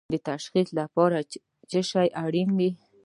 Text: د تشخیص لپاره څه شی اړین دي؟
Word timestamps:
د 0.13 0.15
تشخیص 0.29 0.69
لپاره 0.79 1.17
څه 1.69 1.79
شی 1.91 2.07
اړین 2.23 2.49
دي؟ 2.59 2.69